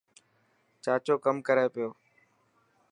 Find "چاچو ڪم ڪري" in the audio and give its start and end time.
0.83-1.65